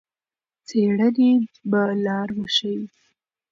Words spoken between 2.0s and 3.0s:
لار وښيي.